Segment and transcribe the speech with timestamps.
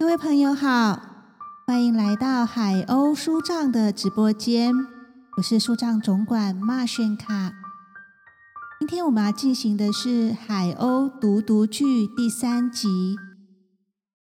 [0.00, 0.98] 各位朋友好，
[1.66, 4.74] 欢迎来到海鸥书帐的直播间，
[5.36, 7.52] 我是书帐总管马炫卡。
[8.78, 12.88] 今天我们要进行的是《海鸥读读剧》第三集，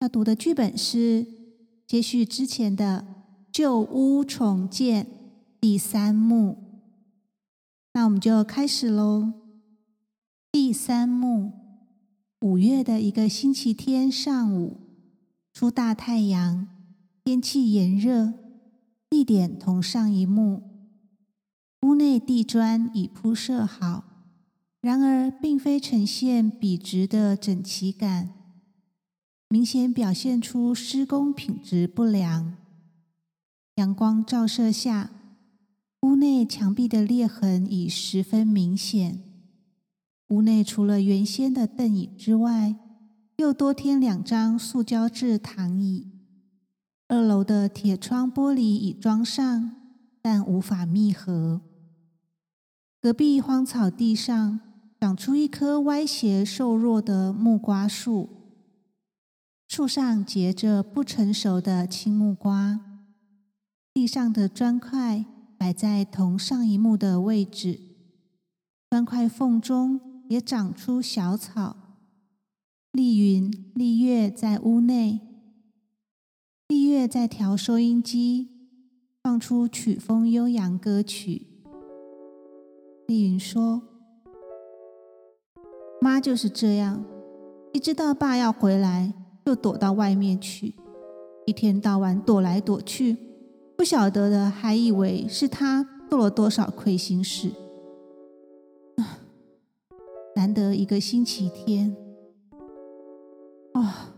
[0.01, 1.25] 要读的剧本是
[1.87, 3.05] 接续之前的
[3.49, 5.05] 《旧屋重建》
[5.61, 6.83] 第三幕。
[7.93, 9.31] 那我们就开始喽。
[10.51, 11.53] 第三幕，
[12.41, 14.80] 五月的一个星期天上午。
[15.53, 16.67] 出大太阳，
[17.23, 18.33] 天气炎热，
[19.09, 20.63] 地点同上一幕。
[21.81, 24.05] 屋内地砖已铺设好，
[24.81, 28.33] 然而并非呈现笔直的整齐感，
[29.49, 32.55] 明显表现出施工品质不良。
[33.75, 35.11] 阳光照射下，
[36.01, 39.23] 屋内墙壁的裂痕已十分明显。
[40.29, 42.75] 屋内除了原先的凳椅之外，
[43.41, 46.11] 又多添两张塑胶制躺椅。
[47.07, 49.71] 二楼的铁窗玻璃已装上，
[50.21, 51.59] 但无法密合。
[53.01, 54.59] 隔壁荒草地上
[54.99, 58.29] 长出一棵歪斜瘦弱的木瓜树，
[59.67, 62.79] 树上结着不成熟的青木瓜。
[63.91, 65.25] 地上的砖块
[65.57, 67.79] 摆在同上一幕的位置，
[68.91, 69.99] 砖块缝中
[70.29, 71.80] 也长出小草。
[72.91, 75.21] 丽云、丽月在屋内，
[76.67, 78.49] 丽月在调收音机，
[79.23, 81.47] 放出曲风悠扬歌曲。
[83.07, 83.81] 丽云说
[86.01, 87.05] ：“妈就是这样，
[87.71, 89.13] 一知道爸要回来，
[89.45, 90.75] 就躲到外面去，
[91.45, 93.15] 一天到晚躲来躲去，
[93.77, 97.51] 不晓得的还以为是他做了多少亏心事。
[100.35, 101.95] 难得一个星期天。”
[103.81, 104.13] 啊，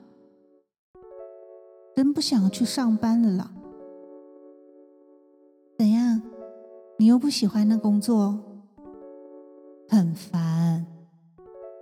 [1.96, 3.52] 真不想去上班了啦！
[5.78, 6.22] 怎样？
[7.00, 8.40] 你又不喜欢那工作？
[9.90, 10.86] 很烦。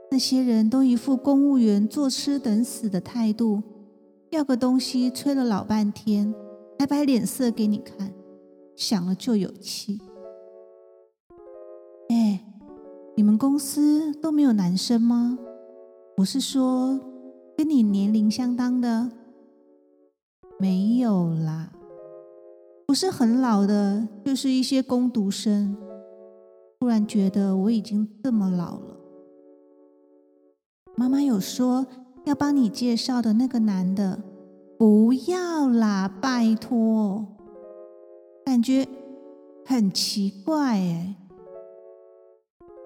[0.09, 3.61] 那些人都一副公务员坐吃等死的态度，
[4.31, 6.33] 要个东西催了老半天，
[6.77, 8.13] 还摆脸色给你看，
[8.75, 10.01] 想了就有气。
[12.09, 12.45] 哎，
[13.15, 15.37] 你们公司都没有男生吗？
[16.17, 17.10] 我是说。
[17.61, 19.11] 跟你年龄相当的
[20.57, 21.71] 没有啦，
[22.87, 25.77] 不是很老的，就是一些工读生。
[26.79, 28.97] 突然觉得我已经这么老了。
[30.95, 31.85] 妈妈有说
[32.25, 34.23] 要帮你介绍的那个男的，
[34.79, 37.27] 不要啦，拜托。
[38.43, 38.87] 感觉
[39.67, 41.15] 很奇怪哎。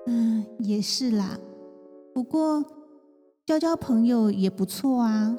[0.07, 1.39] 嗯，也是啦，
[2.13, 2.61] 不过。
[3.45, 5.37] 交交朋友也不错啊，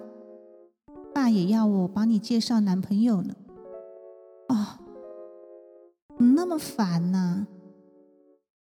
[1.12, 3.34] 爸也要我帮你介绍男朋友呢。
[4.48, 4.78] 哦，
[6.16, 7.48] 那么烦呐！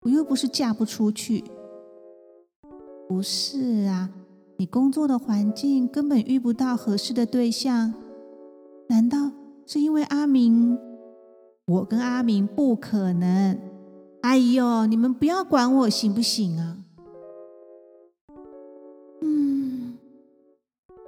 [0.01, 1.45] 我又不是嫁不出去。
[3.09, 4.11] 不是啊，
[4.57, 7.95] 你工作的环境根本遇不到合适的对象，
[8.89, 9.31] 难道
[9.67, 10.77] 是因为阿明？
[11.69, 13.57] 我跟阿明不可能。
[14.23, 16.79] 哎呦，你们不要管我行不行啊？
[19.21, 19.99] 嗯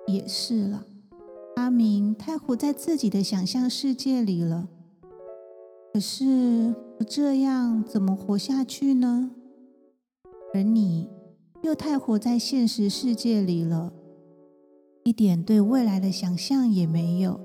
[0.06, 0.86] 也是了，
[1.56, 4.68] 阿明太活在自己的想象世界里了。
[5.92, 9.30] 可是不这样怎么活下去呢？
[10.54, 11.08] 而你
[11.62, 13.92] 又太活在现实世界里了，
[15.04, 17.40] 一点对未来的想象也没有。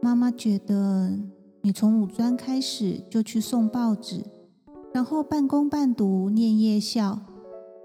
[0.00, 1.18] 妈妈觉得
[1.62, 4.24] 你从五专开始就去送报纸，
[4.92, 7.20] 然后半工半读念夜校，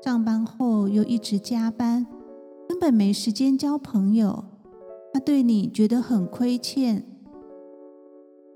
[0.03, 2.05] 上班后又一直加班。
[2.67, 4.43] 根本没时间交朋友，
[5.13, 7.05] 他对你觉得很亏欠。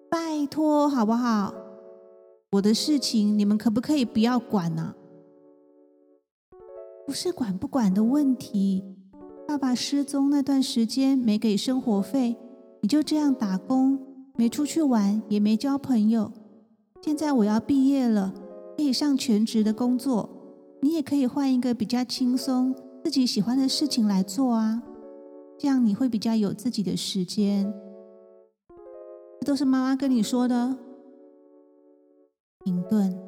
[0.10, 1.54] 拜托，好不好？
[2.52, 4.96] 我的事情你们可不可以不要管呢？
[7.06, 8.84] 不是管不管的问题。
[9.48, 12.36] 爸爸失踪那段时间没给生活费，
[12.82, 13.98] 你就这样打工，
[14.36, 16.32] 没出去玩，也没交朋友。
[17.02, 18.34] 现在我要毕业了，
[18.76, 20.30] 可以上全职的工作，
[20.88, 22.74] 你也可以换一个比较轻松。
[23.04, 24.82] 自己喜欢的事情来做啊，
[25.58, 27.74] 这样你会比较有自己的时间。
[29.42, 30.78] 这都是妈妈跟你说的。
[32.64, 33.20] 停顿，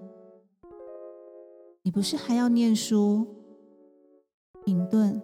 [1.83, 3.27] 你不是还要念书？
[4.63, 5.21] 停顿，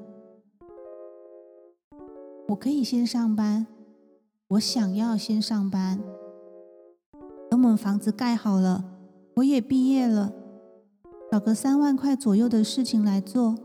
[2.50, 3.66] 我可以先上班，
[4.50, 6.02] 我想要先上班。
[7.50, 8.84] 等我们房子盖好了，
[9.36, 10.34] 我也毕业了，
[11.32, 13.56] 找个三万块左右的事情来做。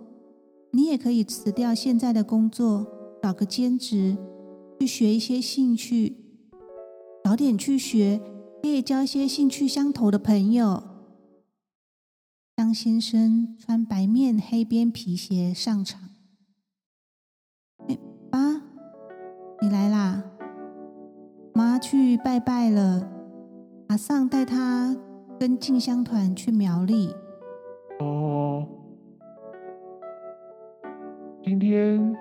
[0.73, 2.87] 你也可以辞掉现在的工作，
[3.23, 4.17] 找个兼职，
[4.79, 6.17] 去学一些兴趣，
[7.25, 8.21] 早点去学，
[8.63, 10.83] 可以交一些兴趣相投的朋友。
[12.57, 16.11] 张先生穿白面黑边皮鞋上场。
[17.89, 17.99] 哎，
[18.31, 18.39] 爸，
[19.61, 20.23] 你来啦！
[21.53, 23.11] 妈去拜拜了，
[23.89, 24.97] 马上带他
[25.39, 27.13] 跟进香团去苗栗。
[28.01, 28.67] 哦，
[31.43, 32.17] 今天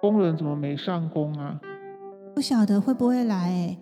[0.00, 1.60] 工人怎么没上工啊？
[2.34, 3.36] 不晓得会不会来？
[3.36, 3.78] 哎，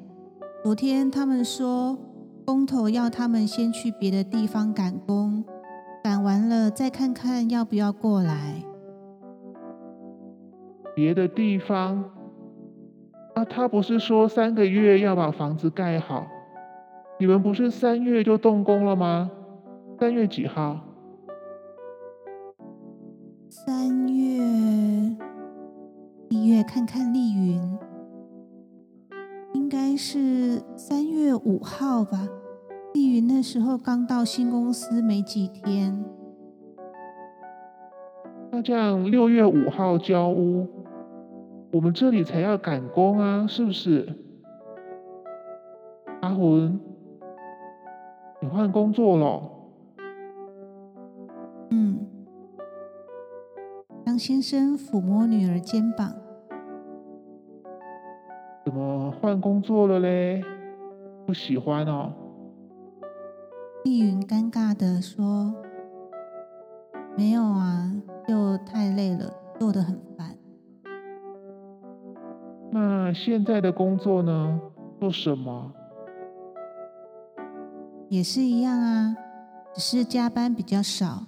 [0.64, 1.96] 昨天他们说
[2.44, 5.44] 工头要他们先去别的地方赶工。
[6.02, 8.62] 赶完了再看看要不要过来。
[10.94, 12.04] 别的地方
[13.34, 16.26] 啊，他不是说三个月要把房子盖好？
[17.18, 19.30] 你们不是三月就动工了吗？
[19.98, 20.80] 三月几号？
[23.66, 25.16] 三月
[26.28, 27.60] 一月看看丽云，
[29.54, 32.28] 应该是三月五号吧。
[32.94, 36.04] 丽云那时候刚到新公司没几天，
[38.52, 40.68] 那这样六月五号交屋，
[41.72, 44.06] 我们这里才要赶工啊，是不是？
[46.20, 46.78] 阿魂，
[48.40, 49.55] 你换工作了？
[54.16, 56.10] 张先生抚摸女儿肩膀，
[58.64, 60.42] 怎么换工作了嘞？
[61.26, 62.14] 不喜欢哦。
[63.84, 65.54] 丽云尴尬的说
[67.14, 67.92] ：“没有啊，
[68.26, 69.30] 就太累了，
[69.60, 70.34] 做的很烦。
[72.70, 74.58] 那现在的工作呢？
[74.98, 75.74] 做什么？
[78.08, 79.14] 也是一样啊，
[79.74, 81.26] 只是加班比较少。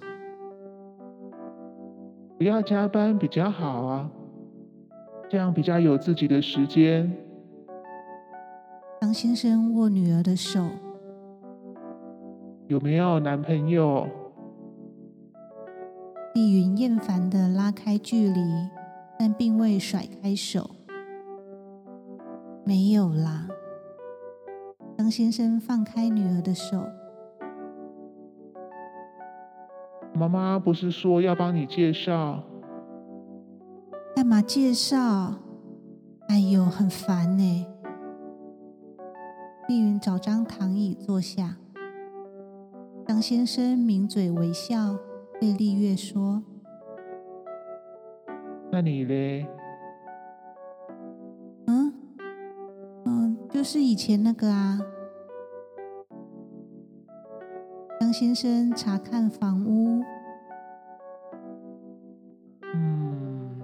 [2.39, 4.09] 不要加班比较好啊，
[5.29, 7.11] 这样比较有自己的时间。”
[9.01, 10.65] 张先生握女儿的手。
[12.67, 14.07] 有没有男朋友？
[16.33, 18.39] 丽云厌烦的拉开距离，
[19.17, 20.69] 但并未甩开手。
[22.63, 23.49] 没有啦。
[24.97, 26.85] 张先生放开女儿的手。
[30.19, 32.43] 妈妈不是说要帮你介绍？
[34.13, 34.97] 干嘛介绍？
[36.27, 37.65] 哎呦，很烦呢。
[39.69, 41.55] 丽云找张躺椅坐下。
[43.07, 44.97] 张先生抿嘴微笑，
[45.39, 46.43] 对丽月说
[48.69, 49.47] ：“那你嘞？
[51.67, 51.93] 嗯
[53.05, 54.81] 嗯，就是以前那个啊。”
[58.09, 60.01] 张先生查看房屋，
[62.73, 63.61] 嗯，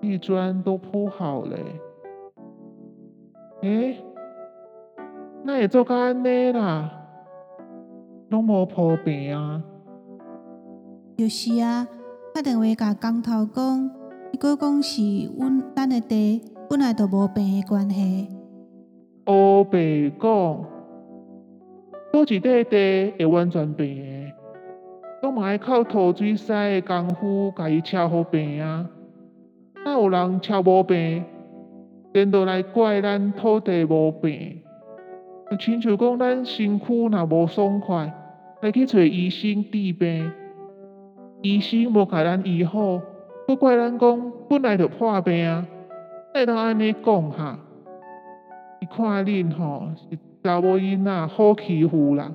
[0.00, 1.58] 地砖都铺好了。
[3.60, 3.98] 哎，
[5.44, 6.90] 那也做干呢啦。
[8.30, 9.62] 拢无破病啊！
[11.18, 11.86] 就是啊，
[12.34, 13.90] 打电话甲工头讲，
[14.32, 15.02] 伊个讲是
[15.38, 18.30] 阮咱的地本来就无病的关系。
[19.26, 20.64] 乌白讲，
[22.12, 24.32] 多一块地会完全病的，
[25.22, 28.88] 都嘛爱靠土水师的功夫，甲伊敲好病啊！
[29.84, 31.24] 哪有人敲无病，
[32.12, 34.62] 颠倒来怪咱土地无病？
[35.58, 38.12] 亲像讲咱身躯若无爽快。
[38.60, 40.30] 来去找医生治病，
[41.40, 43.00] 医生无甲咱医好，
[43.44, 45.66] 不怪咱讲本来就破病啊！
[46.32, 47.58] 哪能安尼讲哈？
[48.80, 52.32] 你看恁吼是查某囡仔好欺负啦！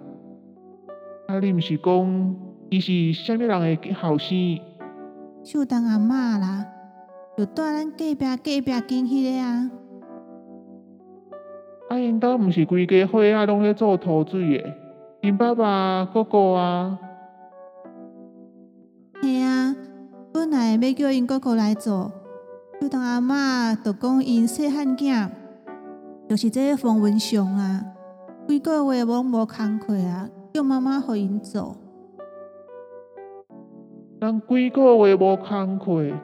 [1.28, 2.36] 啊，你毋是讲
[2.70, 4.62] 伊是啥物人的后生？
[5.44, 6.66] 秀当阿嬷啦，
[7.38, 9.72] 就住咱隔壁隔壁间迄个啊！
[11.90, 14.74] 啊，因兜毋是规家伙仔拢咧做土水的。
[15.22, 16.98] 因爸爸、哥哥啊，
[19.22, 19.76] 系啊，
[20.32, 22.10] 本来要叫因哥哥来做，
[22.80, 25.30] 就当阿嬷就讲因细汉囝，
[26.30, 27.84] 就是这个冯文雄啊，
[28.48, 31.76] 几个月拢无工课啊，叫妈妈互因做。
[34.22, 36.18] 人几个月无工课，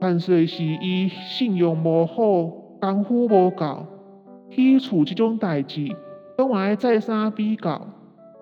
[0.00, 2.48] 但是是伊信用无好，
[2.80, 3.86] 功夫无够，
[4.52, 5.88] 起厝即种代志，
[6.38, 7.88] 拢嘛爱再三比较。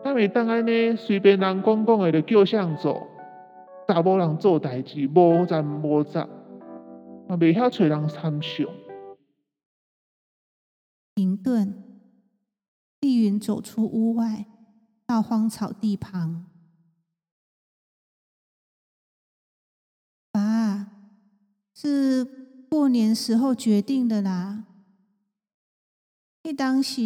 [0.05, 3.07] 咱袂当安尼随便人讲讲的就叫谁做，
[3.89, 6.29] 查某人做代志无赞无杂，
[7.31, 8.67] 也袂晓找人参详。
[11.15, 11.75] 停顿，
[13.03, 14.47] 丽云走出屋外，
[15.05, 16.47] 到荒草地旁。
[20.31, 20.87] 爸，
[21.75, 22.25] 是
[22.71, 24.65] 过年时候决定的啦，
[26.45, 27.03] 迄当时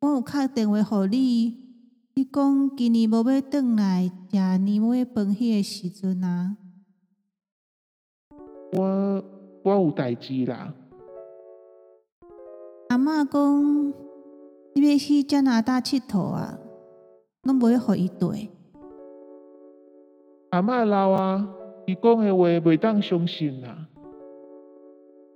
[0.00, 1.76] 我有敲电话互你，
[2.14, 6.56] 你讲今年无要转来食年尾饭迄个时阵啊，
[8.72, 9.22] 我
[9.62, 10.74] 我有代志啦。
[12.88, 14.09] 阿嬷讲
[14.74, 16.58] 你要去加拿大佚佗啊，
[17.42, 18.50] 拢无要互伊对。
[20.50, 21.48] 阿嬷老啊，
[21.86, 23.88] 伊讲的话袂当相信啦。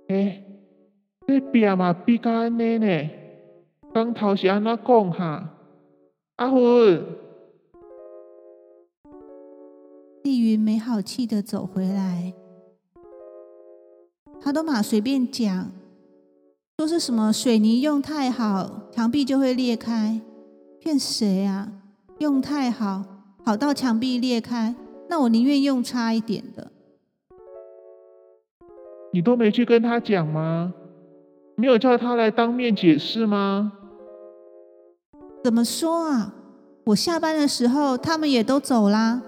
[0.09, 0.43] 诶、
[1.27, 3.09] 这病嘛比较安尼呢？
[3.93, 5.51] 刚头是安怎讲哈？
[6.35, 7.05] 阿芬，
[10.23, 12.33] 丽云没好气的走回来，
[14.41, 15.71] 他都马随便讲，
[16.77, 20.19] 说是什么水泥用太好，墙壁就会裂开，
[20.81, 21.71] 骗谁啊？
[22.19, 23.05] 用太好，
[23.45, 24.75] 好到墙壁裂开，
[25.09, 26.69] 那我宁愿用差一点的。
[29.13, 30.73] 你都没去跟他讲吗？
[31.55, 33.71] 没有叫他来当面解释吗？
[35.41, 36.35] 怎么说啊？
[36.87, 39.21] 我下班的时候，他们也都走啦；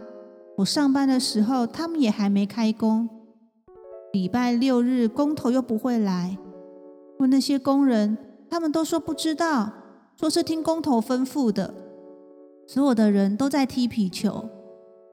[0.58, 3.08] 我上班的时候，他们也还没开工。
[4.12, 6.38] 礼拜六日工头又不会来，
[7.20, 8.18] 问那些工人，
[8.50, 9.72] 他们都说不知道，
[10.16, 11.74] 说是听工头吩咐的。
[12.68, 14.50] 所有的人都在踢皮球，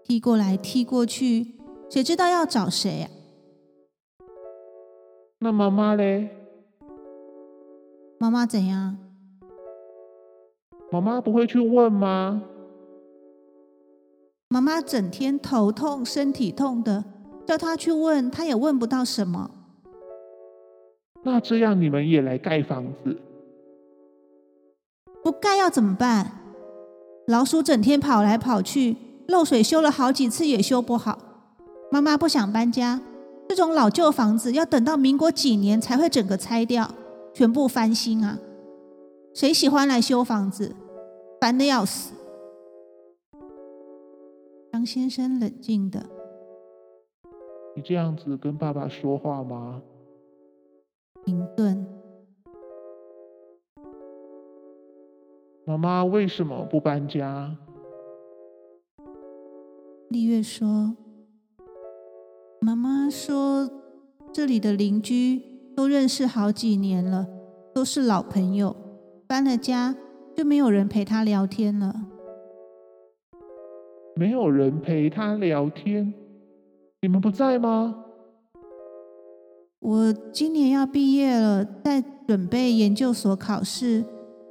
[0.03, 1.55] 踢过来踢过去，
[1.89, 3.11] 谁知道要找谁啊？
[5.39, 6.31] 那妈妈嘞？
[8.19, 8.99] 妈妈怎样？
[10.91, 12.43] 妈妈不会去问吗？
[14.49, 17.05] 妈妈整天头痛、身体痛的，
[17.47, 19.51] 叫她去问，她也问不到什么。
[21.25, 23.17] 那这样你们也来盖房子？
[25.23, 26.31] 不盖要怎么办？
[27.27, 31.19] 老鼠整天跑来跑去，漏水修了好几次也修不好。
[31.91, 33.01] 妈妈不想搬家，
[33.49, 36.91] 这种老旧房子要等到民国几年才会整个拆掉，
[37.33, 38.39] 全部翻新啊！
[39.33, 40.77] 谁喜欢来修房子？
[41.41, 42.13] 烦的要死。
[44.73, 46.05] 张先生冷静的，
[47.75, 49.81] 你这样子跟爸爸说话吗？
[51.25, 51.87] 停顿。
[55.67, 57.57] 妈妈为什么不搬家？
[60.11, 60.95] 丽月说
[62.61, 63.71] ：“妈妈说，
[64.33, 65.41] 这里的邻居
[65.75, 67.27] 都认识好几年了，
[67.75, 68.77] 都是老朋友，
[69.27, 69.97] 搬了家
[70.37, 71.95] 就没有人陪她聊天了。
[74.15, 76.13] 没有人陪她聊天，
[77.01, 78.04] 你们不在吗？
[79.85, 84.03] 我今年要毕业了，在准备研究所考试。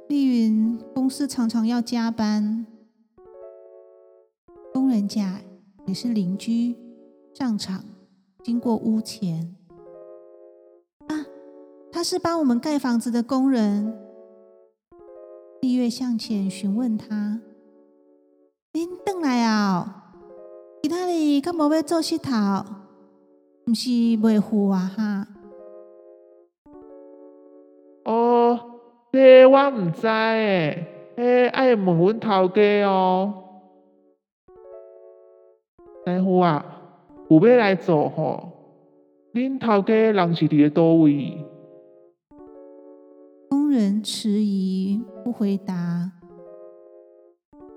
[0.08, 2.64] 丽云公司常常要加班，
[4.72, 5.40] 工人甲
[5.86, 6.76] 也是邻居，
[7.34, 7.84] 上场
[8.44, 9.56] 经过屋前
[11.08, 11.26] 啊，
[11.90, 13.92] 他是帮我们盖房子的工人。
[15.62, 17.40] 丽月向前询问他
[18.72, 20.12] ：“您等来啊？
[20.80, 22.64] 其他哩敢无要做佚佗？
[23.66, 25.26] 毋是袂赴啊哈？”
[28.04, 28.60] 哦，
[29.12, 33.40] 这我毋知诶，诶，爱问阮头家哦。
[36.06, 36.82] 师傅啊，
[37.30, 38.50] 有要来做吼？
[39.32, 41.38] 恁头家人是伫咧倒位？
[43.48, 46.12] 工人迟疑不回答。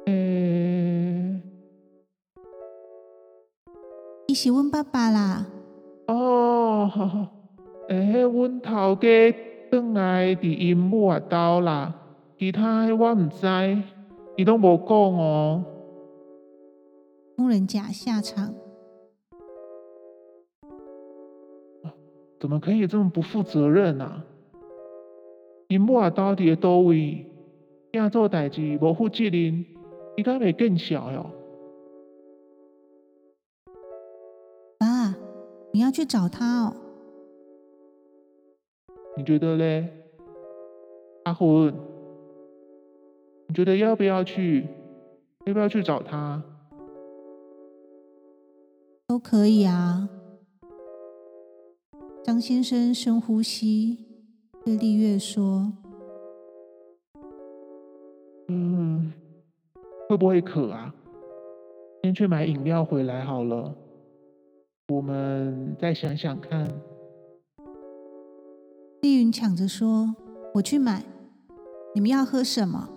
[0.07, 1.41] 诶、
[4.27, 5.45] 伊是阮爸爸啦。
[6.07, 7.29] 哦，
[7.89, 9.35] 诶，阮头家
[9.69, 11.93] 转来伫因母啊兜啦，
[12.39, 13.45] 其他诶我毋知，
[14.37, 15.63] 伊拢无讲哦。
[17.35, 18.53] 工人甲下场，
[22.39, 24.23] 怎么可以这么不负责任啊？
[25.67, 27.25] 因母啊兜伫咧倒位，
[27.91, 29.65] 囝做代志无负责任，
[30.15, 31.25] 伊敢会更小哟？
[35.77, 36.73] 你要去找他哦。
[39.15, 39.87] 你觉得嘞？
[41.25, 41.71] 阿魂，
[43.47, 44.65] 你觉得要不要去？
[45.45, 46.41] 要不要去找他？
[49.05, 50.09] 都可以啊。
[52.23, 53.99] 张先生深呼吸，
[54.65, 55.71] 对丽月说
[58.47, 59.13] 嗯，
[60.09, 60.91] 会不会渴啊？
[62.01, 63.75] 先去买饮料回来好了。
[64.89, 66.65] 我们再想想看。
[69.03, 70.15] ：“丽云抢着说，
[70.53, 71.03] 我去买。
[71.93, 72.89] 你们要喝什么？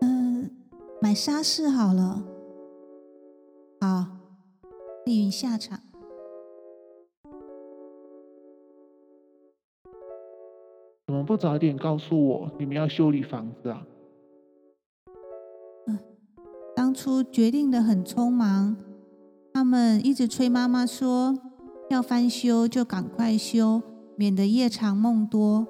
[0.00, 0.50] 嗯，
[1.02, 2.24] 买沙士好了。
[3.80, 4.06] 好，
[5.04, 5.80] 丽云下场。
[11.06, 13.86] 怎么不早点告诉我你们要修理房子啊？
[16.98, 18.76] 初决定的很匆忙，
[19.54, 21.38] 他们一直催妈妈说
[21.88, 23.80] 要翻修就赶快修，
[24.16, 25.64] 免得夜长梦多。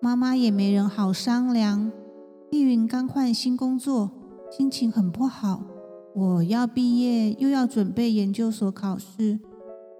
[0.00, 1.92] 妈妈也没人好商量。
[2.50, 4.10] 丽云刚换新工作，
[4.50, 5.64] 心情很不好。
[6.14, 9.38] 我要毕业，又要准备研究所考试。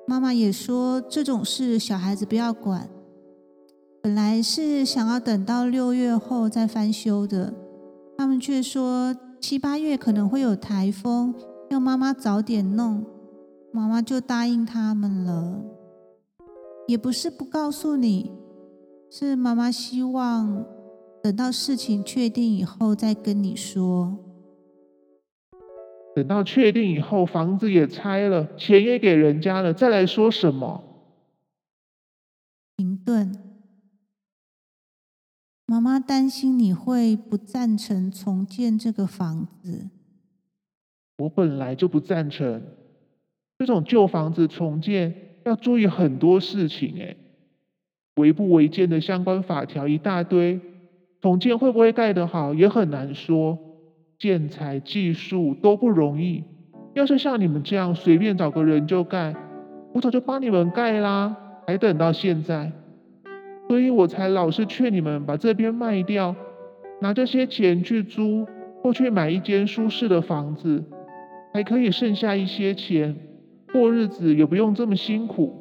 [0.06, 2.88] 妈妈也说这种事小孩子不要管。
[4.00, 7.52] 本来是想要等到六月后再翻修的，
[8.16, 11.34] 他们却说七八月可能会有台风，
[11.70, 13.04] 要妈妈早点弄。
[13.72, 15.62] 妈妈就答应他们了。
[16.86, 18.32] 也不是不告诉你，
[19.10, 20.64] 是妈妈希望
[21.22, 24.16] 等到事情确定以后再跟你说。
[26.16, 30.82] 等到确定以后，房子也拆了，钱也给人家了，再来说什么？
[32.76, 33.47] 停顿。
[35.70, 39.90] 妈妈担心你会不赞成重建这个房子。
[41.18, 42.62] 我本来就不赞成
[43.58, 46.94] 这种旧房子重建，要注意很多事情。
[46.98, 47.14] 哎，
[48.16, 50.58] 违不违建的相关法条一大堆，
[51.20, 53.58] 重建会不会盖得好也很难说。
[54.18, 56.44] 建材技术都不容易，
[56.94, 59.36] 要是像你们这样随便找个人就盖，
[59.92, 62.72] 我早就帮你们盖啦，还等到现在，
[63.68, 66.34] 所以我才老是劝你们把这边卖掉，
[67.00, 68.46] 拿这些钱去租
[68.82, 70.82] 或去买一间舒适的房子，
[71.52, 73.14] 还可以剩下一些钱
[73.72, 75.54] 过日子，也不用这么辛苦。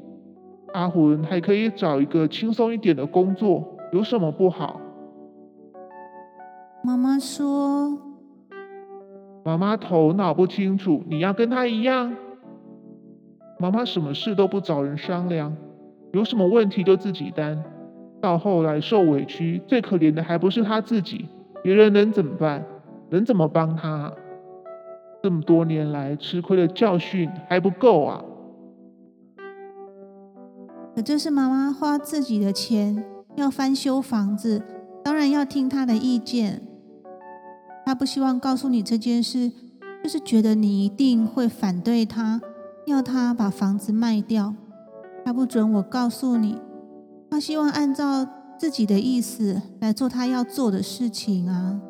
[0.73, 4.79] 阿魂还可以找一个轻松一点的工作，有什么不好？
[6.83, 7.99] 妈妈说。
[9.43, 12.15] 妈妈头脑不清楚，你要跟她一样。
[13.59, 15.55] 妈妈什么事都不找人商量，
[16.11, 17.63] 有什么问题就自己担，
[18.21, 21.27] 到后来受委屈，最可怜的还不是他自己，
[21.63, 22.65] 别人能怎么办？
[23.09, 24.13] 能怎么帮他？
[25.23, 28.23] 这么多年来吃亏的教训还不够啊！
[30.95, 33.03] 可这是妈妈花自己的钱
[33.35, 34.63] 要翻修房子，
[35.03, 36.61] 当然要听她的意见。
[37.85, 39.51] 他不希望告诉你这件事，
[40.03, 42.41] 就是觉得你一定会反对他，
[42.85, 44.53] 要他把房子卖掉。
[45.23, 46.57] 他不准我告诉你，
[47.29, 48.25] 他希望按照
[48.57, 51.81] 自己的意思来做他要做的事情啊。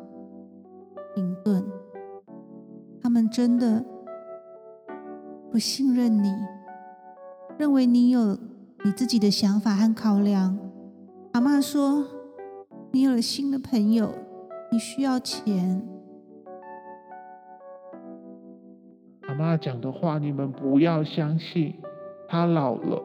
[1.14, 1.64] 停顿，
[3.02, 3.84] 他们真的
[5.50, 6.32] 不信任你，
[7.58, 8.38] 认为你有
[8.84, 10.58] 你自己的想法和考量。
[11.32, 12.04] 阿妈说，
[12.92, 14.12] 你有了新的朋友。
[14.70, 15.82] 你需要钱。
[19.22, 21.74] 阿妈讲的话，你们不要相信。
[22.28, 23.02] 他老了，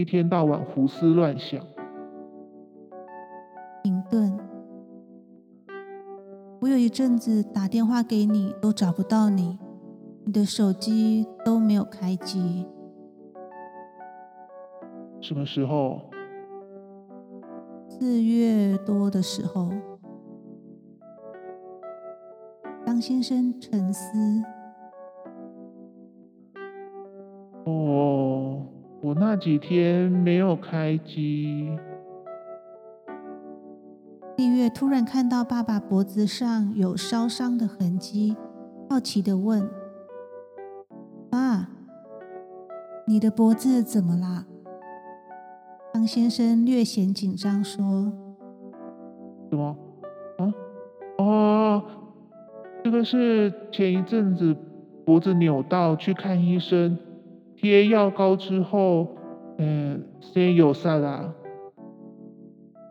[0.00, 1.60] 一天到晚胡思乱想。
[3.82, 4.34] 停顿。
[6.58, 9.58] 我有一阵子打电话给你都找不到你，
[10.24, 12.66] 你的手机都没有开机。
[15.20, 16.00] 什么时候？
[17.86, 19.68] 四月多的时候。
[22.86, 24.08] 张先生沉思。
[29.30, 31.70] 那几天没有开机。
[34.36, 38.36] 丽月突然看到爸爸脖子上有烧伤的痕迹，
[38.88, 39.70] 好奇的问
[41.30, 41.68] ：“爸，
[43.06, 44.46] 你的脖子怎么啦？”
[45.94, 48.12] 张先生略显紧张说
[49.48, 49.76] ：“什么？
[50.38, 50.52] 啊？
[51.18, 51.84] 哦。”
[52.82, 54.56] 这个是前一阵子
[55.04, 56.98] 脖子扭到去看医生，
[57.54, 59.06] 贴药膏之后，
[59.62, 61.34] 嗯，先有事啦，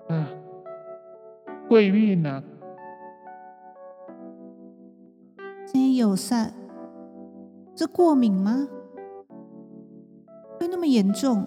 [0.08, 0.30] 啊，
[1.68, 2.44] 贵孕呐，
[5.66, 6.54] 先有善，
[7.74, 8.68] 这过敏吗？
[10.60, 11.44] 会那么严重？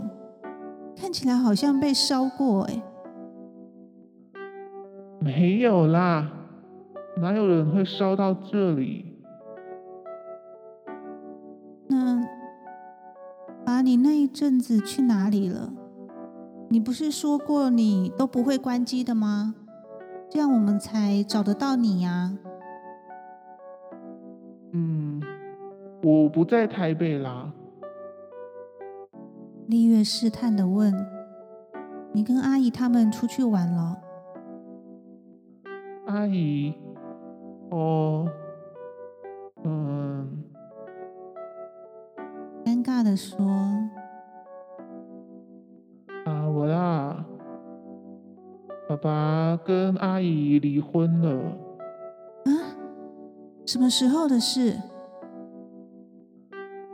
[0.96, 2.82] 看起来好像被烧过哎，
[5.20, 6.32] 没有啦。
[7.18, 9.11] 哪有人会烧到这里？
[13.92, 15.70] 你那一阵子去哪里了？
[16.70, 19.54] 你不是说过你都不会关机的吗？
[20.30, 22.38] 这样我们才找得到你呀。
[24.70, 25.20] 嗯，
[26.02, 27.52] 我不在台北啦。
[29.66, 30.90] 丽月试探的问
[32.14, 33.98] ：“你跟阿姨他们出去玩了？”
[36.08, 36.72] 阿姨。
[37.68, 38.26] 哦，
[39.64, 40.44] 嗯，
[42.64, 43.44] 尴尬的说
[46.24, 47.24] ：“啊，我啦，
[49.00, 51.30] 爸跟阿姨离婚了。
[52.44, 52.76] 啊？
[53.66, 54.76] 什么时候的事？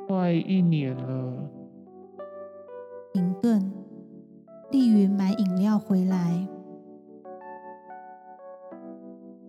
[0.07, 1.33] 快一年了。
[3.13, 3.73] 停顿。
[4.71, 6.47] 丽云买饮料回来。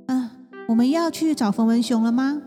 [0.08, 0.32] 啊，
[0.70, 2.42] 我们要去找冯文雄了吗？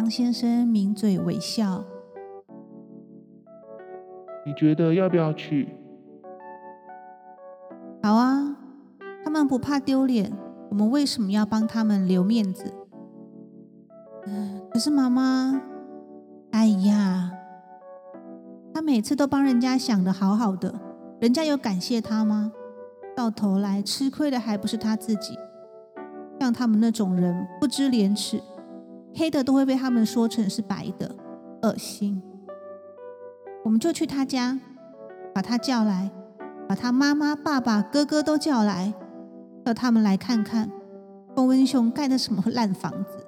[0.00, 1.84] 张先生抿嘴微笑。
[4.46, 5.68] 你觉得要不要去？
[8.02, 8.56] 好啊，
[9.22, 10.32] 他们不怕丢脸，
[10.70, 12.72] 我们为什么要帮他们留面子？
[14.24, 15.60] 嗯，可是妈妈，
[16.52, 17.32] 哎呀，
[18.72, 20.80] 他每次都帮人家想的好好的，
[21.20, 22.54] 人家有感谢他吗？
[23.14, 25.38] 到头来吃亏的还不是他自己。
[26.40, 28.40] 像他们那种人，不知廉耻。
[29.14, 31.14] 黑的都会被他们说成是白的，
[31.62, 32.22] 恶心。
[33.64, 34.58] 我们就去他家，
[35.34, 36.10] 把他叫来，
[36.68, 38.94] 把他妈妈、爸爸、哥哥都叫来，
[39.64, 40.70] 叫他们来看看
[41.36, 43.26] 冯文雄盖的什么烂房子，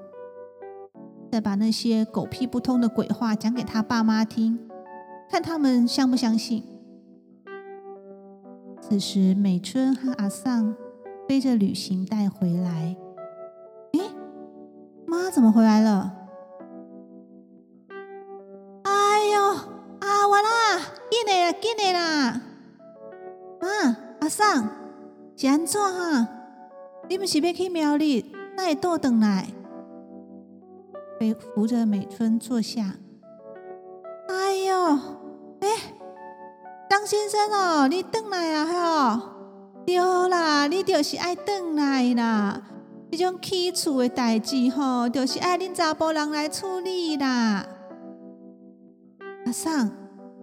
[1.31, 4.59] 再把那些狗屁不通的鬼话讲给他爸妈听，
[5.29, 6.65] 看他们相不相信。
[8.81, 10.75] 此时，美春和阿桑
[11.29, 12.97] 背着旅行袋回来。
[15.33, 16.13] 怎么回来了？
[18.83, 19.43] 哎呦，
[20.01, 20.79] 啊，完啦，
[21.11, 22.41] 进来啦，进来啦！
[23.59, 24.69] 妈，阿桑，
[25.35, 26.29] 是安怎哈？
[27.09, 29.49] 你不是要去庙里，那会倒转来？
[31.19, 32.97] 被扶着美春坐下。
[34.29, 34.77] 哎呦，
[35.61, 35.69] 哎，
[36.91, 38.67] 张先生哦，你转来啊？
[38.67, 39.33] 哈，
[39.87, 39.97] 对
[40.29, 42.61] 啦，你就是爱转来啦。
[43.15, 47.67] 这种起厝的代志吼，就是爱恁查甫人来处理啦。
[49.45, 49.91] 阿桑，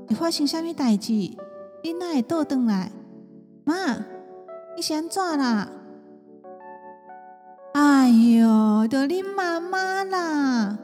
[0.08, 1.12] 你发生什么代志？
[1.12, 2.92] 你哪会倒转来？
[3.64, 4.06] 妈，
[4.76, 5.68] 你是安怎啦？
[7.74, 10.78] 哎哟，就恁妈妈啦，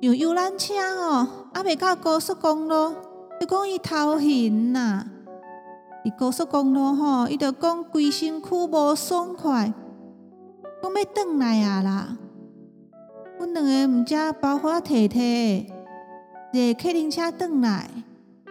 [0.00, 2.92] 用游览车哦，还未到高速公路，
[3.40, 5.06] 就讲伊头晕呐。
[6.04, 9.72] 伫高速公路吼，伊就讲规身躯无爽快。
[10.80, 12.16] 讲要转来啊啦！
[13.38, 15.66] 阮两个毋只包花摕摕，
[16.52, 17.90] 坐客轮车转来。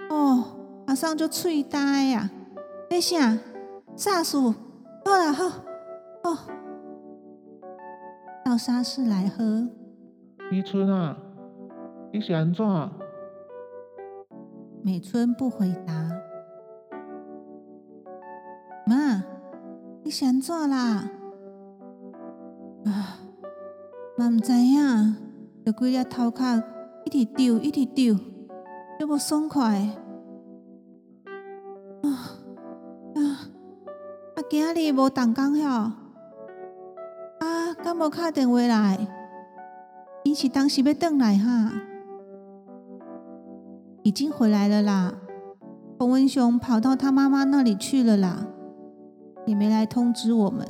[0.09, 0.43] 哦，
[0.85, 1.79] 马上就喙呆
[2.13, 2.29] 啊！
[2.89, 3.37] 你啥？
[3.95, 4.37] 啥事？
[4.37, 4.55] 好
[5.05, 5.45] 啦好，
[6.23, 6.37] 哦，
[8.45, 9.67] 到沙市来喝。
[10.49, 11.17] 美春啊，
[12.13, 12.65] 你是安怎？
[14.83, 15.93] 美春不回答。
[18.85, 19.23] 妈，
[20.03, 21.09] 你是安怎啦？
[22.85, 23.19] 啊，
[24.17, 25.15] 嘛毋知影，
[25.65, 26.63] 就规日头壳
[27.05, 28.15] 一直丢，一直丢，
[28.99, 29.89] 又无爽快。
[32.03, 32.07] 啊
[33.15, 33.19] 啊！
[34.35, 35.69] 啊，今日无动工吼，
[37.39, 39.07] 啊，敢无敲电话来？
[40.23, 41.71] 伊是当时要转来哈？
[44.03, 45.13] 已经回来了啦。
[45.99, 48.45] 洪文雄跑到他妈妈那里去了啦，
[49.45, 50.65] 也没来通知我们。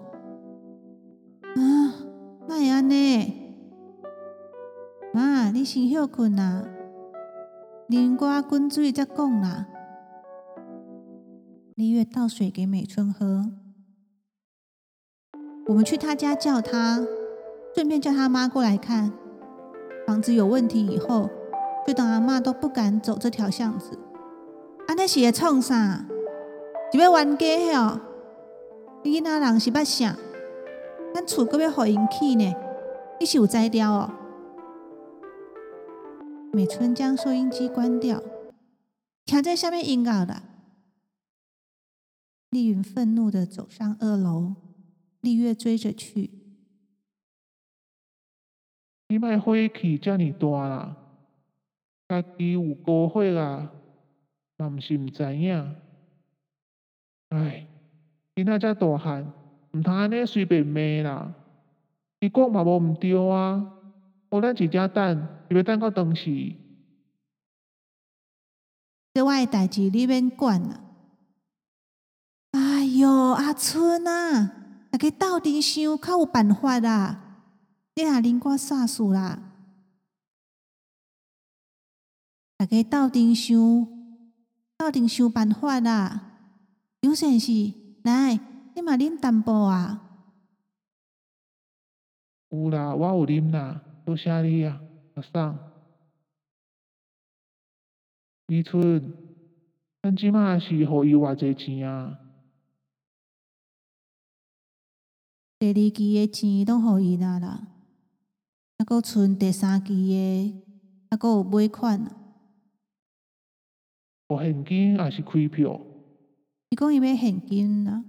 [1.55, 1.86] 啊
[2.87, 3.33] 也安尼，
[5.13, 6.63] 妈，你先休困啦，
[7.89, 9.67] 啉瓜滚水再讲啦。
[11.75, 13.51] 丽月倒水给美春喝。
[15.67, 17.05] 我们去他家叫他，
[17.75, 19.11] 顺便叫他妈过来看
[20.05, 20.85] 房子有问题。
[20.85, 21.29] 以后
[21.85, 23.99] 就等阿妈都不敢走这条巷子。
[24.87, 26.05] 安尼是会创啥？
[26.93, 27.45] 是要冤家
[27.77, 27.99] 哦？
[29.03, 30.15] 你囡仔人是捌啥？
[31.13, 32.53] 咱厝阁要互因去呢，
[33.19, 34.13] 你是有摘掉哦。
[36.53, 38.21] 美春将收音机关掉，
[39.25, 40.43] 卡在下面音乐的。
[42.49, 44.55] 丽云愤怒的走上二楼，
[45.21, 46.31] 丽月追着去。
[49.09, 50.97] 你卖火气遮尔大啦，
[52.07, 53.71] 家己有误会啦，
[54.57, 55.75] 嘛毋是毋知影。
[57.29, 57.67] 唉，
[58.35, 59.33] 囡仔遮大汉。
[59.73, 61.33] 毋通安尼随便骂啦！
[62.19, 63.73] 伊讲嘛无毋对啊，
[64.29, 66.55] 无咱一只等，是要等到当时。
[69.13, 70.81] 这我诶代志你免管啦。
[72.51, 74.51] 哎哟，阿春啊，
[74.89, 77.23] 大家斗阵想较有办法啦。
[77.95, 79.39] 你若啉我煞事啦。
[82.57, 83.55] 大家斗阵想，
[84.77, 86.31] 斗阵想办法啦。
[87.01, 87.51] 有善事
[88.03, 88.39] 来。
[88.75, 90.03] 你嘛啉淡薄啊？
[92.49, 94.81] 有啦，我有啉啦，多谢你啊。
[95.15, 95.57] 阿桑，
[98.47, 99.13] 李春，
[100.01, 102.19] 咱即马是互伊偌济钱啊？
[105.59, 107.67] 第二期的钱拢互伊啦啦，
[108.77, 110.63] 还阁剩第三期的，
[111.09, 111.99] 还阁有尾款。
[114.27, 115.81] 互现金还是开票？
[116.69, 118.03] 伊讲伊要现金啦。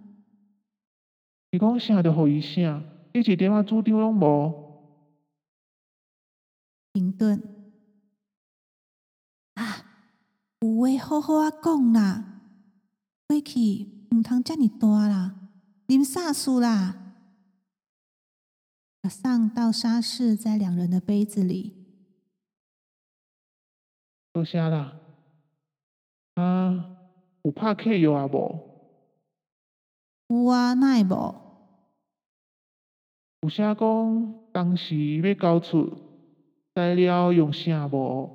[1.52, 4.68] 伊讲啥着互伊啥，伊一点仔主张拢无。
[6.92, 7.42] 停顿。
[9.54, 9.84] 啊，
[10.60, 12.42] 有话好好啊讲啦，
[13.26, 15.50] 过去毋通遮尔大啦，
[15.86, 17.14] 啉啥事啦？
[19.02, 21.86] 阿桑倒沙士在两人的杯子里。
[24.32, 25.00] 多谢啦。
[26.34, 26.96] 啊，
[27.42, 28.68] 有拍客药啊无？
[30.28, 31.47] 有啊，那会无？
[33.42, 35.96] 有写讲当时要交出
[36.74, 38.30] 材料用啥无？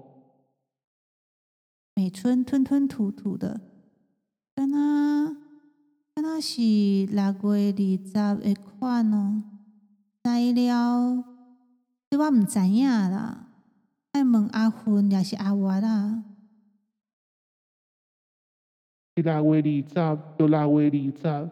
[1.96, 3.60] 美春吞吞吐吐的，
[4.56, 5.36] 敢若
[6.16, 7.18] 敢若是六
[7.56, 9.44] 月二十的款哦。
[10.24, 11.24] 材料，
[12.10, 13.50] 这我毋知影啦，
[14.14, 16.24] 爱问阿芬也是阿我啦。
[19.16, 21.52] 六月二十，就六月二十，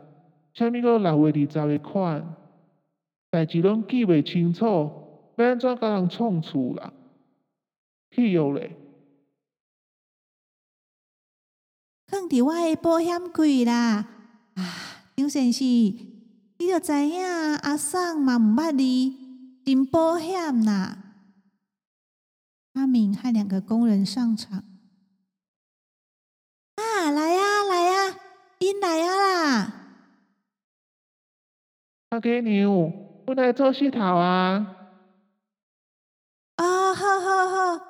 [0.53, 2.37] 啥物个六月二十的款？
[3.31, 4.65] 代志拢记袂清楚，
[5.37, 6.93] 要安怎甲人创厝啦？
[8.11, 8.75] 去药咧？
[12.07, 14.05] 放伫我的保险柜啦！
[14.55, 14.63] 啊，
[15.15, 15.65] 张先生。
[15.65, 20.97] 你就知影，阿桑嘛毋捌你，真保险啦！
[22.73, 24.63] 阿明和两个工人上场。
[26.75, 28.19] 啊，来啊，来啊，
[28.59, 29.73] 因来啊啦！
[32.09, 32.91] 阿给牛，
[33.31, 34.75] 我来做洗头啊！
[36.57, 37.85] 啊，哈哈哈！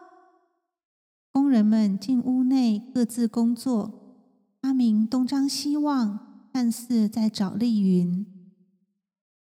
[1.32, 4.20] 工人们进屋内各自工作。
[4.62, 8.24] 阿明东张西望，看似在找丽云。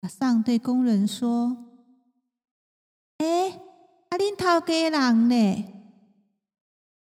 [0.01, 1.57] 阿上对工人说
[3.17, 3.59] ：“哎，
[4.09, 5.65] 阿恁头家人呢？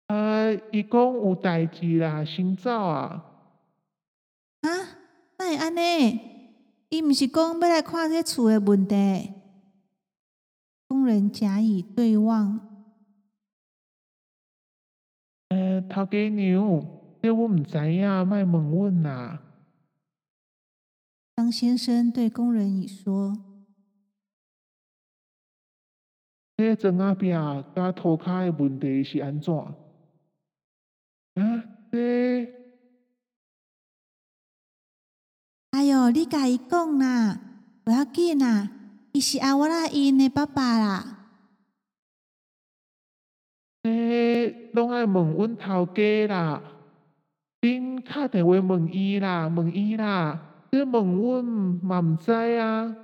[0.07, 3.23] 呃，伊讲有代志啦，先走啊。
[4.59, 4.69] 啊，
[5.37, 6.32] 那会安尼？
[6.93, 9.33] 伊毋是讲要来看这厝的问题？”
[10.87, 12.59] 工人甲乙对望。
[15.49, 16.85] 呃，头家娘，
[17.19, 19.41] 这我毋知影，莫问阮啦。
[21.35, 23.35] 张先生对工人乙说
[26.57, 29.51] ：“这砖仔壁甲涂骹的问题是安怎？
[29.55, 29.75] 啊，
[31.91, 32.62] 这……
[35.73, 37.39] 哎哟，你甲伊讲啦，
[37.83, 38.69] 不要紧啦，
[39.11, 41.31] 伊是阿我啦因的爸爸啦。
[43.81, 46.61] 这拢爱问阮头家啦，
[47.61, 52.95] 恁敲电话问伊啦，问伊啦。”你问阮嘛毋知啊？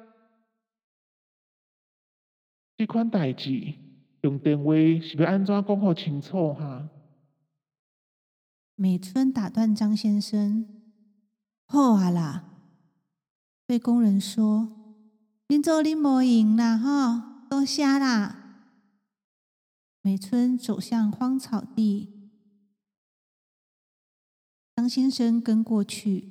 [2.77, 3.73] 即款代志
[4.21, 6.87] 用电话是要安怎讲好清楚哈？
[8.75, 10.67] 美春打断张先生
[11.65, 12.45] ：“好啊啦！”
[13.69, 14.67] 对工人说
[15.47, 18.65] ：“恁做恁无用啦，吼，多谢啦。”
[20.01, 22.31] 美春走向荒草地，
[24.75, 26.27] 张先生跟过去。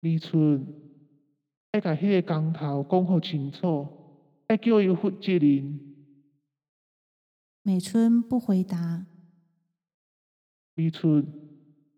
[0.00, 0.66] 李春，
[1.70, 3.86] 爱甲迄个工头讲好清楚，
[4.48, 5.78] 爱叫伊负责任。
[7.62, 9.06] 美春不回答。
[10.74, 11.24] 李春，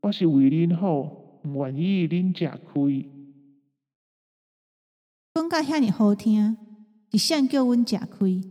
[0.03, 3.13] 我是为恁好，毋愿意恁吃亏。
[5.55, 6.57] 讲甲遐尼好听，
[7.13, 8.43] 是谁叫阮吃亏？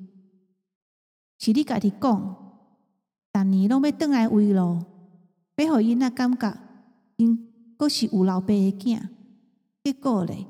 [1.37, 2.37] 是你家己讲，
[3.33, 4.85] 逐年拢要转来围咯，
[5.57, 6.57] 要互伊那感觉，
[7.17, 9.01] 因阁是有老爸的囝。
[9.83, 10.47] 结果咧，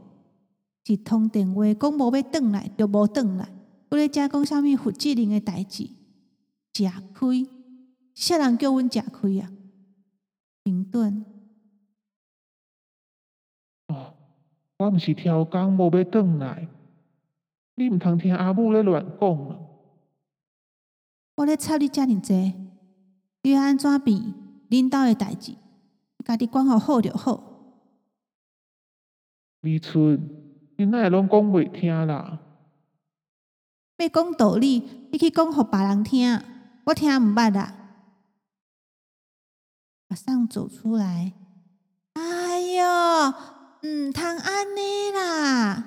[0.86, 3.52] 是通电话讲无要转来，就无转来。
[3.90, 5.90] 我咧遮讲啥物负责任的代志，
[6.72, 7.48] 食亏，
[8.14, 9.52] 啥人叫阮食亏啊？
[10.64, 11.26] 停顿。
[14.84, 16.68] 我毋是超工无要转来，
[17.76, 19.58] 你毋通听阿母咧乱讲啊！
[21.36, 22.54] 我咧插你遮尔济，
[23.44, 24.34] 你要安怎变
[24.68, 25.56] 领导的代志，
[26.26, 27.42] 家己管好好就好。
[29.62, 30.20] 李春，
[30.76, 32.40] 你哪会拢讲袂听啦？
[34.00, 36.42] 要讲道理，你去讲互别人听，
[36.84, 37.74] 我听毋捌啦。
[40.10, 41.32] 马上走出来，
[42.16, 43.34] 哎哟，
[43.86, 45.84] 毋通安尼啦！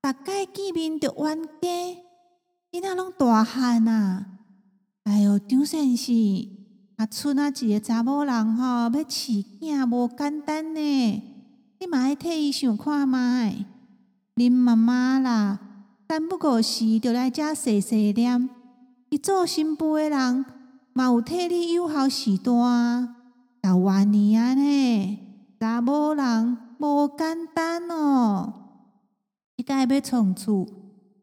[0.00, 1.68] 大概见面就冤家，
[2.72, 4.24] 你囡仔拢大汉啊！
[5.04, 6.14] 哎哟，张先生，
[6.96, 11.22] 啊，村啊一个查某人吼，要饲囝无简单呢，
[11.78, 13.66] 你嘛爱替伊想看觅。
[14.36, 15.58] 恁妈妈啦，
[16.06, 18.48] 但不过是着来遮细细念，
[19.10, 20.46] 伊做新妇诶人，
[20.94, 23.14] 嘛有替你友好时段，
[23.60, 25.18] 到万年啊呢，
[25.60, 28.54] 查某人无简单哦。
[29.56, 30.66] 伊该要创厝，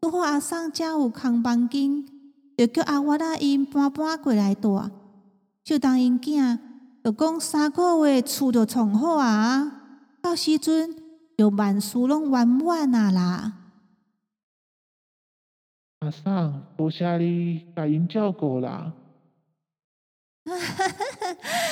[0.00, 2.06] 拄好阿送遮有空房间，
[2.56, 4.80] 就叫阿我拉因搬搬过来住。
[5.64, 6.58] 就当因囝，
[7.02, 9.82] 就讲三个月厝就创好啊，
[10.22, 10.94] 到时阵
[11.36, 13.52] 就万事拢圆满啊啦。
[15.98, 18.92] 阿送，多谢你甲因照顾啦。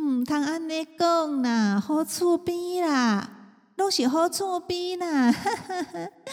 [0.00, 3.36] 毋通安尼讲啦，好厝边啦。
[3.76, 5.34] 拢是好厝边啦，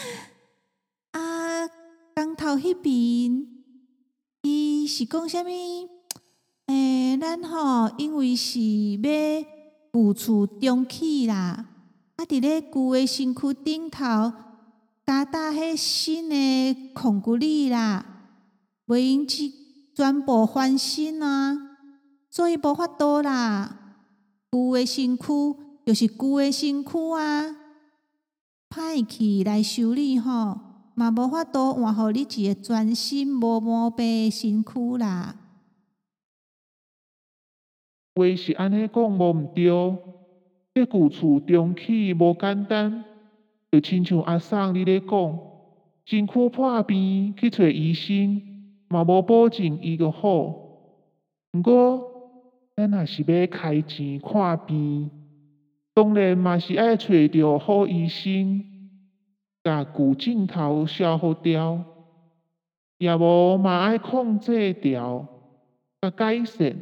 [1.12, 1.66] 啊，
[2.14, 3.46] 江头迄边，
[4.42, 5.48] 伊是讲啥物？
[6.66, 9.44] 诶，咱吼因为是要
[9.92, 11.66] 旧厝重启啦，
[12.16, 14.32] 啊，伫咧旧诶身躯顶头
[15.06, 18.04] 加搭迄新诶空骨里啦，
[18.86, 19.50] 袂用去
[19.96, 21.67] 全部翻新啊，
[22.38, 23.80] 所以无法度啦，
[24.52, 25.24] 旧诶身躯。
[25.84, 27.56] 就是旧诶身躯啊，
[28.70, 30.60] 歹去来修理吼，
[30.94, 35.34] 嘛无法度换互你一个全新无毛病诶身躯啦。
[38.14, 39.96] 话是安尼讲无毋对，
[40.74, 43.04] 这旧厝重启无简单，
[43.72, 45.38] 就亲像阿桑你咧讲，
[46.04, 48.40] 身躯破病去找医生，
[48.88, 50.30] 嘛无保证伊个好。
[51.54, 52.07] 毋过，
[52.78, 55.10] 咱若是要开钱看病。
[55.92, 58.62] 当然嘛是爱找着好医生，
[59.64, 61.82] 甲旧镜头消耗掉，
[62.98, 65.26] 也无嘛爱控制掉，
[66.00, 66.76] 甲改善。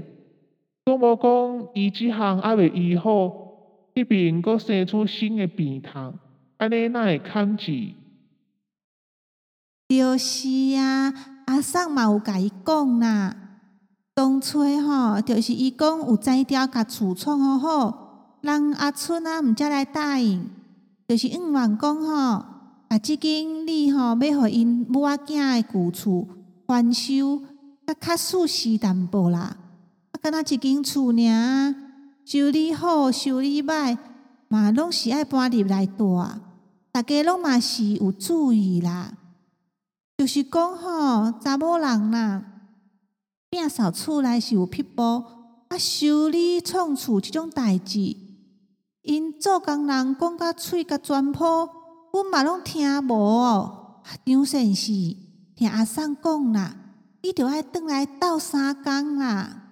[0.85, 3.11] 都无讲伊即项还未医好，
[3.94, 6.18] 迄边阁生出新的病痛，
[6.59, 7.94] 安尼哪会堪治？
[9.88, 11.11] 就是啊，
[11.46, 13.45] 阿桑嘛有甲伊讲啦，
[14.16, 18.38] 当初吼，就是伊讲有摘掉甲厝创好好。
[18.40, 20.48] 人阿春啊，毋则来答应，
[21.07, 22.14] 就是愿望讲吼，
[22.88, 26.26] 啊，即间你吼要互因母仔囝诶旧厝
[26.66, 27.42] 翻修，
[27.87, 29.55] 较较舒适淡薄啦。
[30.12, 31.74] 啊，敢若一间厝尔，
[32.24, 33.98] 修理好修理歹，
[34.48, 36.24] 嘛拢是爱搬入来住，
[36.90, 39.12] 大家拢嘛是有注意啦。
[40.16, 42.42] 就是讲吼，查某人啦，
[43.50, 45.02] 摒扫厝内是有撇步，
[45.68, 48.16] 啊，修理创厝即种代志。
[49.02, 51.68] 因做工人讲甲喙甲全破，
[52.12, 54.02] 阮嘛拢听无哦。
[54.24, 54.94] 张先生
[55.54, 56.76] 听阿桑讲啦，
[57.22, 59.62] 伊着爱转来斗三工啦。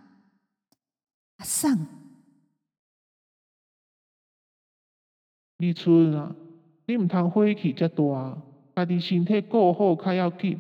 [1.39, 1.87] 阿桑，
[5.59, 6.35] 李春啊，
[6.87, 8.39] 你毋通火气遮大，
[8.77, 10.59] 家己身体顾好较要紧。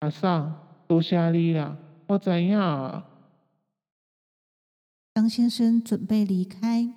[0.00, 0.54] 阿桑，
[0.86, 1.76] 多谢你啦，
[2.08, 3.06] 我知影啊。
[5.14, 6.94] 张先生准备离开。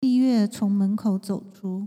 [0.00, 1.86] 丽月从门口走出，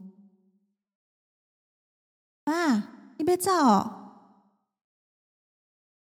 [2.43, 2.77] 爸，
[3.17, 4.11] 你别走哦！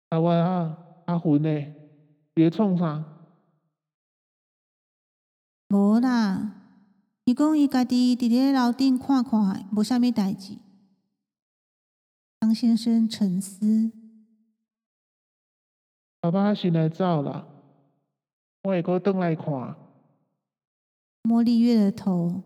[0.09, 1.73] 阿我啊，阿魂呢？
[2.33, 3.05] 别创啥？
[5.69, 6.63] 无啦，
[7.23, 10.57] 伊讲伊家己伫咧楼顶看看，无啥物代志。
[12.41, 14.04] 张先生沉思。
[16.25, 17.45] 爸爸先来走啦，
[18.63, 19.75] 我会阁转来看。
[21.21, 22.41] 摸丽月的头，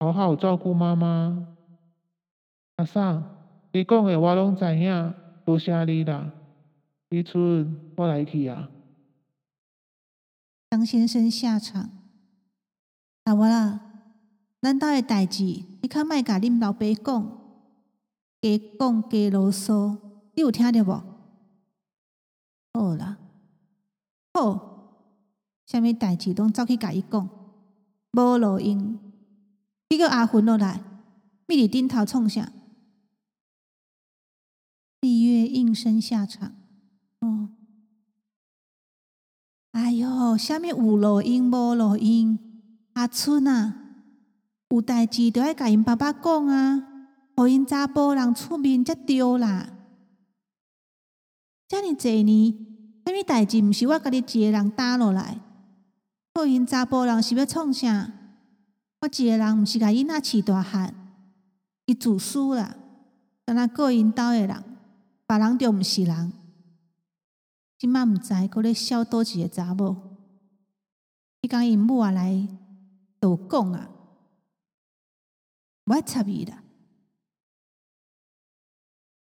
[0.00, 1.46] 好好照顾妈妈。
[2.76, 3.22] 阿嫂，
[3.72, 5.14] 你讲的我拢知影，
[5.46, 6.30] 多谢你啦。
[7.08, 8.68] 李春，我来去啊。
[10.68, 11.88] 张先生下场。
[13.24, 13.80] 阿我啦，
[14.60, 17.38] 咱兜的代志，你较莫甲恁老爸讲，
[18.42, 19.96] 加讲加啰嗦，
[20.34, 21.09] 你有听着无？
[22.72, 23.18] 好啦，
[24.34, 24.68] 好。
[25.66, 27.28] 虾米代志拢走去甲伊讲，
[28.10, 28.98] 无路用。
[29.88, 30.82] 你叫阿芬落来，
[31.46, 32.50] 咪伫顶头创啥？
[35.00, 36.52] 丽月应声下场。
[37.20, 37.50] 哦，
[39.70, 42.38] 哎哟，虾米有路用无路用？
[42.94, 44.02] 阿春啊，
[44.70, 46.84] 有代志着爱甲因爸爸讲啊，
[47.36, 49.79] 互因查甫人出面才对啦。
[51.70, 52.52] 遮尔济年，
[53.06, 55.38] 虾米代志毋是我家己一个人担落来？
[56.34, 58.10] 好因查甫人是要创啥？
[59.00, 60.92] 我一个人毋是甲伊那饲大汉，
[61.86, 62.76] 伊自私啦，
[63.46, 64.64] 敢若过因兜诶人，
[65.28, 66.32] 别人就毋是人。
[67.78, 69.94] 即摆毋知搁咧笑倒一个查某，
[71.42, 72.48] 伊讲因母啊来，
[73.20, 73.88] 就讲啊，
[75.84, 76.64] 我插伊啦。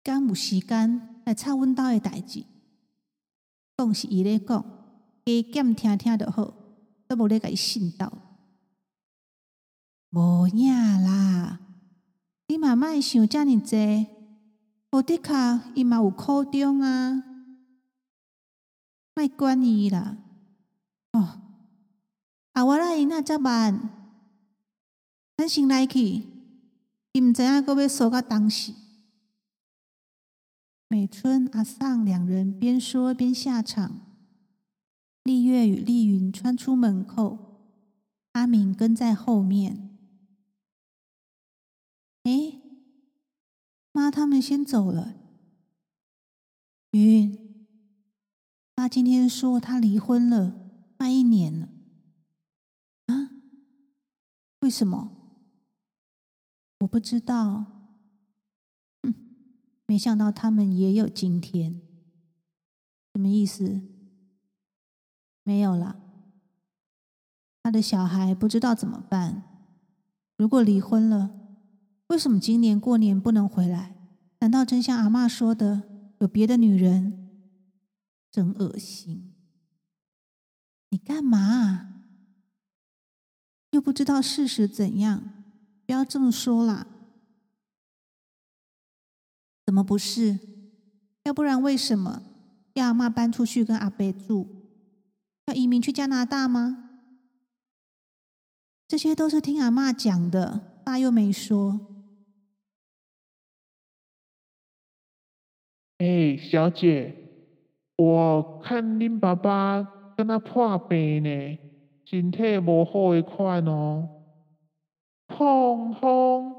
[0.04, 2.46] 敢有时间来插阮兜诶代志？
[3.76, 4.64] 讲是伊咧讲，
[5.26, 6.54] 加减听听就好，
[7.06, 8.12] 都无咧甲伊信到。
[10.12, 10.74] 无影
[11.04, 11.60] 啦，
[12.48, 14.08] 你嘛莫想遮尔济，
[14.92, 15.34] 无的确
[15.76, 17.22] 伊嘛有苦衷啊，
[19.14, 20.16] 莫管伊啦。
[21.12, 21.42] 哦，
[22.54, 23.90] 啊我啦伊那则慢，
[25.36, 26.24] 咱先来去，
[27.12, 28.72] 伊毋知影阁要锁到当时。
[30.90, 34.02] 美春、阿桑两人边说边下场，
[35.24, 37.60] 丽月与丽云穿出门口，
[38.32, 39.98] 阿明跟在后面。
[42.24, 42.62] 哎，
[43.92, 45.16] 妈他们先走了。
[46.92, 47.66] 云，
[48.76, 51.68] 妈今天说她离婚了，快一年了。
[53.08, 53.32] 啊？
[54.62, 55.12] 为什么？
[56.80, 57.77] 我不知道。
[59.88, 61.82] 没想到他们也有今天，
[63.14, 63.82] 什么意思？
[65.44, 66.00] 没有了。
[67.64, 69.44] 他的小孩不知道怎么办。
[70.38, 71.32] 如果离婚了，
[72.08, 73.96] 为什么今年过年不能回来？
[74.40, 75.84] 难道真像阿妈说的，
[76.20, 77.30] 有别的女人？
[78.30, 79.34] 真恶心！
[80.90, 82.04] 你干嘛？
[83.72, 85.44] 又不知道事实怎样？
[85.86, 86.88] 不要这么说啦。
[89.68, 90.40] 怎么不是？
[91.26, 92.24] 要不然为什么
[92.76, 94.48] 要阿妈搬出去跟阿伯住？
[95.48, 96.90] 要移民去加拿大吗？
[98.88, 101.82] 这些都是听阿妈讲的，爸又没说。
[105.98, 107.14] 哎，小姐，
[107.98, 111.60] 我看您爸爸跟他破病呢，
[112.06, 114.08] 身体无好的款哦，
[115.28, 116.57] 痛痛。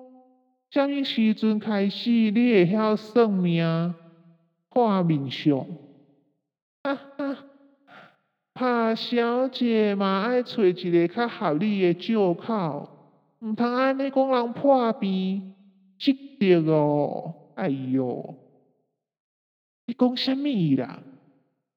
[0.70, 3.94] 什么时阵开始你会晓算命、
[4.70, 5.64] 看面相？
[6.82, 7.36] 哈哈，
[8.54, 12.88] 怕小姐嘛爱找一个较合理的借口，
[13.40, 15.54] 毋通安尼讲人破病，
[15.98, 17.34] 失德哦！
[17.54, 18.34] 哎哟，
[19.86, 21.02] 你讲什么啦？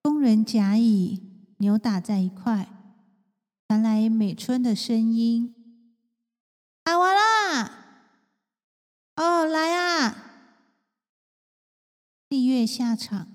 [0.03, 1.21] 工人甲乙
[1.57, 2.67] 扭打在一块，
[3.69, 5.55] 传来美春的声音
[6.83, 7.21] ：“打完啦！”
[9.15, 10.15] 哦，来啊！
[12.29, 13.27] 丽月下场，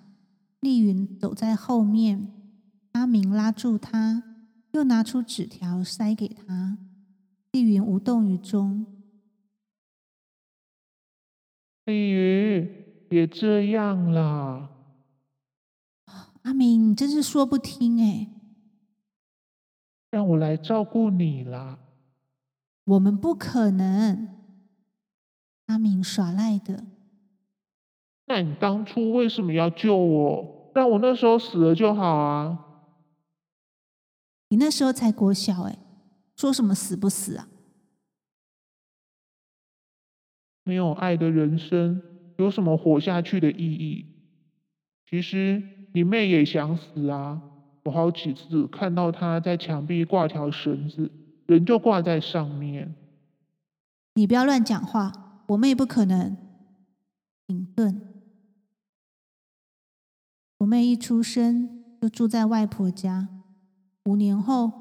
[0.61, 2.33] 丽云走在后面，
[2.93, 4.23] 阿明拉住她，
[4.73, 6.79] 又拿出纸条塞给她。
[7.53, 8.87] 丽云无动于衷。
[11.85, 14.71] 丽云，别这样啦！
[16.43, 18.29] 阿明，你真是说不听哎！
[20.11, 21.79] 让我来照顾你啦！
[22.85, 24.46] 我们不可能。
[25.67, 26.85] 阿明耍赖的，
[28.27, 30.73] 那你当初为什么要救我？
[30.75, 32.59] 让我那时候死了就好啊！
[34.49, 35.79] 你那时候才国小哎，
[36.37, 37.49] 说什么死不死啊？
[40.65, 42.03] 没有爱的人生
[42.37, 44.07] 有什么活下去的意义？
[45.09, 45.63] 其实
[45.93, 47.41] 你妹也想死啊！
[47.85, 51.11] 我好几次看到她在墙壁挂条绳子，
[51.47, 52.95] 人就挂在上面。
[54.15, 55.26] 你不要乱讲话。
[55.49, 56.37] 我妹不可能
[57.47, 58.01] 停顿。
[60.59, 63.29] 我妹一出生就住在外婆家，
[64.07, 64.73] 五年后，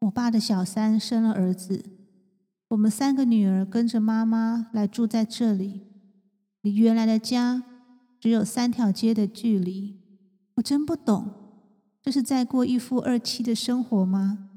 [0.00, 1.84] 我爸的小三生了儿子，
[2.68, 5.86] 我们三个女儿跟着妈妈来住在这里，
[6.60, 7.64] 离原来的家
[8.20, 10.00] 只有三条街的距离。
[10.56, 11.32] 我真不懂，
[12.02, 14.50] 这是在过一夫二妻的生活吗？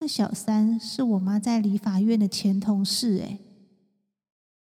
[0.00, 3.38] 那小三是我妈在理法院的前同事，哎。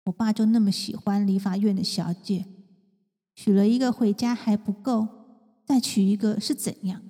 [0.04, 2.46] 我爸就那么喜欢理法院的小姐，
[3.34, 5.06] 娶了一个回家还不够，
[5.64, 7.02] 再娶一个是怎样？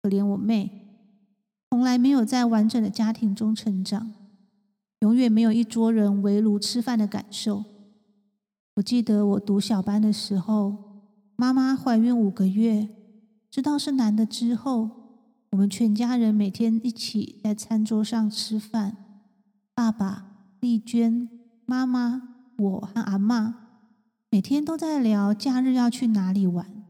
[0.00, 0.70] 可怜我妹，
[1.68, 4.12] 从来没有在完整的家庭中成长，
[5.00, 7.64] 永远没有一桌人围炉吃饭的感受。
[8.76, 11.02] 我记得我读小班的时候，
[11.34, 12.88] 妈妈怀孕五个月，
[13.50, 14.90] 知道是男的之后，
[15.50, 18.96] 我们全家人每天一起在餐桌上吃饭，
[19.74, 21.28] 爸爸、丽娟。
[21.70, 22.22] 妈妈，
[22.56, 23.82] 我和阿妈
[24.30, 26.82] 每天都在聊假日要去哪里玩，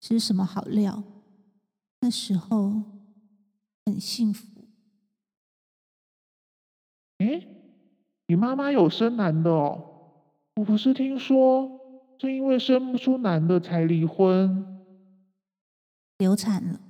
[0.00, 1.04] 吃什么好料。
[2.00, 2.84] 那时候
[3.84, 4.46] 很幸福。
[7.18, 7.46] 哎，
[8.28, 9.84] 你妈妈有生男的哦？
[10.56, 11.78] 我不是听说
[12.18, 14.82] 是因为生不出男的才离婚，
[16.16, 16.80] 流产了。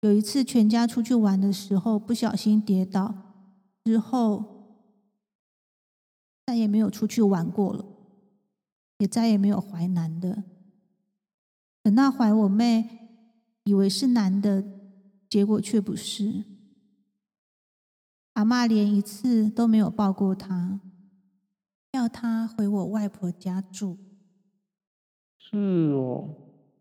[0.00, 3.14] 有一次全家出去玩的时候不小心跌倒，
[3.84, 4.51] 之后
[6.46, 7.84] 再也没有出去玩过了，
[8.98, 10.44] 也再也没有怀男的。
[11.82, 13.08] 等到怀我妹，
[13.64, 14.64] 以为是男的，
[15.28, 16.44] 结果却不是。
[18.34, 20.80] 阿妈连一次都没有抱过他，
[21.92, 23.98] 要他回我外婆家住。
[25.38, 25.56] 是
[25.92, 26.34] 哦，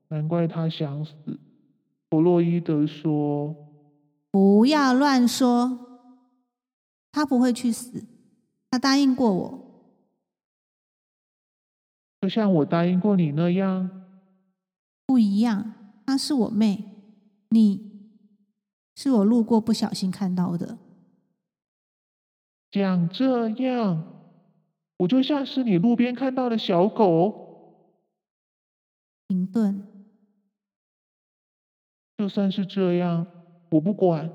[0.07, 1.13] 难怪他想死。
[2.09, 3.55] 弗洛伊德说
[4.31, 5.79] ：“不要乱说，
[7.11, 8.03] 他不会去死，
[8.71, 9.59] 他答应过我，
[12.21, 14.07] 就像我答应过你那样。
[15.05, 15.73] 不一样，
[16.05, 16.85] 她是我妹，
[17.49, 17.91] 你
[18.95, 20.77] 是我路过不小心看到的。
[22.71, 24.21] 讲这样，
[24.99, 27.75] 我就像是你路边看到的小狗。
[29.27, 29.85] 停顿。”
[32.17, 33.27] 就算是这样，
[33.71, 34.31] 我不管。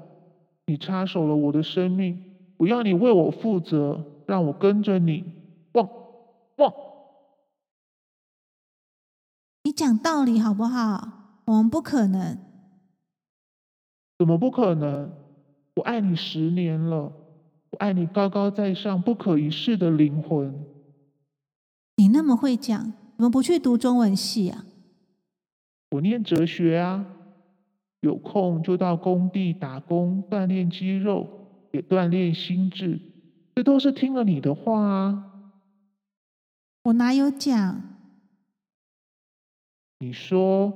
[0.67, 5.25] 你插手了我的生命，我要你为我负责，让我跟着你。
[5.73, 5.89] 汪
[6.57, 6.73] 汪！
[9.65, 11.43] 你讲道理好不好？
[11.47, 12.39] 我们不可能。
[14.19, 15.13] 怎么不可能？
[15.77, 17.13] 我爱你十年了，
[17.71, 20.65] 我爱你高高在上、不可一世的灵魂。
[21.97, 24.65] 你那么会讲，怎么不去读中文系啊？
[25.91, 27.13] 我念哲学啊。
[28.01, 31.27] 有空就到工地打工，锻炼肌肉，
[31.73, 33.01] 也锻炼心智。
[33.57, 35.33] 这都是听了你的话啊！
[36.83, 37.83] 我哪有讲？
[39.99, 40.71] 你说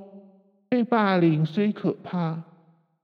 [0.67, 2.43] 被霸凌虽可怕，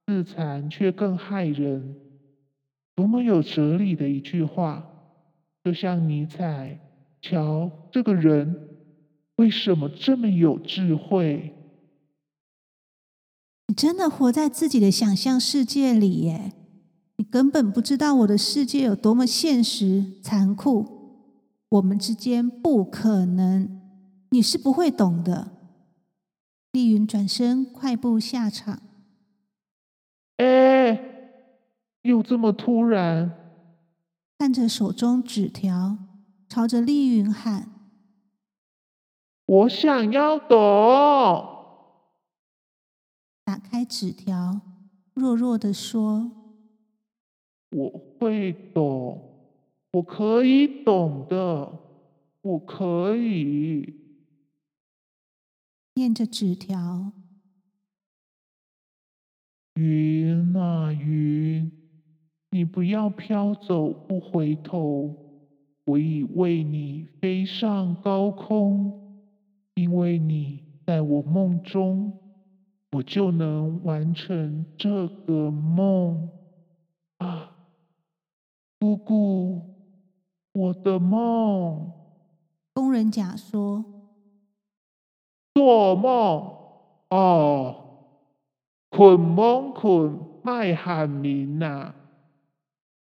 [0.07, 1.95] 自残却更害人。
[2.95, 4.83] 多么有哲理的一句话！
[5.63, 6.79] 就像尼采，
[7.21, 8.69] 瞧这个人
[9.35, 11.53] 为什么这么有智慧？
[13.67, 16.53] 你真的活在自己的想象世界里耶？
[17.17, 20.95] 你根本不知道我的世界有多么现实、残酷。
[21.69, 23.81] 我们之间不可能，
[24.29, 25.51] 你是不会懂的。
[26.71, 28.81] 丽云转身快步下场。
[30.37, 30.97] 哎，
[32.03, 33.33] 又这么突然？
[34.37, 35.97] 看着手中纸条，
[36.47, 37.71] 朝着丽云喊
[39.47, 41.57] ：“我想要懂。”
[43.43, 44.61] 打开纸条，
[45.15, 46.31] 弱弱的说
[47.71, 47.89] ：“我
[48.19, 49.21] 会懂，
[49.91, 51.79] 我可以懂的，
[52.41, 53.93] 我可以。”
[55.95, 57.11] 念着纸条
[59.75, 61.71] ：“云啊云，
[62.51, 65.15] 你不要飘走不回头，
[65.85, 69.21] 我已为你飞上高空，
[69.75, 72.13] 因为你在我梦中。”
[72.93, 76.29] 我就能完成这个梦，
[78.79, 79.61] 姑姑，
[80.51, 81.91] 我的梦。
[82.73, 83.83] 工人甲说
[85.55, 86.55] ：“做梦
[87.09, 88.09] 哦，
[88.91, 91.95] 困梦困，卖喊名呐，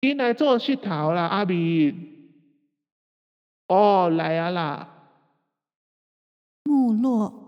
[0.01, 2.09] 进来做石头啦，阿明。
[3.70, 4.89] 哦，来啊啦，
[6.64, 7.39] 木落。”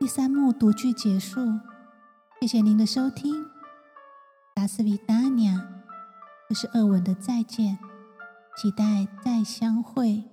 [0.00, 1.40] 第三幕读剧结束，
[2.40, 3.50] 谢谢您的收听，
[4.54, 5.62] 达斯维达尼亚，
[6.48, 7.78] 这是二文的再见，
[8.56, 10.24] 期待再相会。